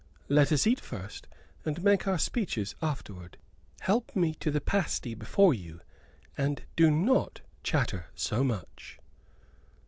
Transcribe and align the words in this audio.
"Let 0.29 0.51
us 0.51 0.65
eat 0.65 0.79
first, 0.79 1.27
and 1.63 1.83
make 1.83 2.07
our 2.07 2.17
speeches 2.17 2.73
afterward. 2.81 3.37
Help 3.81 4.15
me 4.15 4.33
to 4.39 4.49
the 4.49 4.59
pasty 4.59 5.13
before 5.13 5.53
you, 5.53 5.79
and 6.35 6.63
do 6.75 6.89
not 6.89 7.41
chatter 7.61 8.07
so 8.15 8.43
much." 8.43 8.97